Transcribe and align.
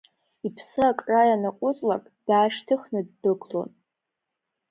Иԥсы 0.47 0.81
акра 0.89 1.21
ианаҟәыҵлак 1.29 2.03
даашьҭыхны 2.27 2.99
ддәықәлон. 3.07 3.69